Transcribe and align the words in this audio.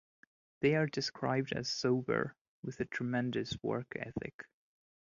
They 0.61 0.73
are 0.73 0.87
described 0.87 1.53
as 1.53 1.69
"sober" 1.71 2.35
with 2.63 2.79
a 2.79 2.85
tremendous 2.85 3.55
work 3.61 3.93
ethic. 3.95 4.47